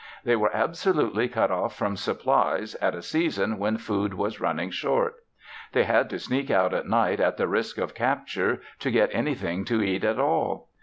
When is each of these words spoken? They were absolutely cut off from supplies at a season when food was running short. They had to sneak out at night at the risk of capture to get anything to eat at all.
They 0.23 0.35
were 0.35 0.49
absolutely 0.51 1.27
cut 1.27 1.51
off 1.51 1.75
from 1.75 1.95
supplies 1.95 2.73
at 2.81 2.95
a 2.95 3.03
season 3.03 3.59
when 3.59 3.77
food 3.77 4.15
was 4.15 4.39
running 4.41 4.71
short. 4.71 5.17
They 5.73 5.83
had 5.83 6.09
to 6.09 6.17
sneak 6.17 6.49
out 6.49 6.73
at 6.73 6.87
night 6.87 7.19
at 7.19 7.37
the 7.37 7.47
risk 7.47 7.77
of 7.77 7.93
capture 7.93 8.61
to 8.79 8.89
get 8.89 9.11
anything 9.13 9.63
to 9.65 9.83
eat 9.83 10.03
at 10.03 10.17
all. 10.17 10.69